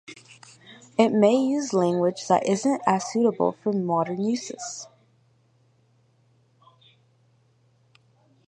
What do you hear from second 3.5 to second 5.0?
for modern uses.